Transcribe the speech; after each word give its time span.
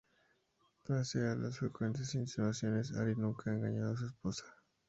Pese 0.83 1.27
a 1.27 1.35
las 1.35 1.59
frecuentes 1.59 2.15
insinuaciones, 2.15 2.91
Ari 2.97 3.15
nunca 3.17 3.51
ha 3.51 3.53
engañado 3.53 3.93
a 3.93 3.97
su 3.97 4.07
esposa. 4.07 4.45